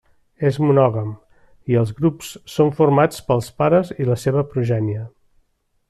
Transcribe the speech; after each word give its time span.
És 0.47 0.55
monògam 0.61 1.11
i 1.73 1.77
els 1.81 1.91
grups 1.99 2.31
són 2.55 2.73
formats 2.81 3.21
pels 3.29 3.51
pares 3.63 3.93
i 4.05 4.09
la 4.13 4.17
seva 4.27 4.47
progènie. 4.55 5.07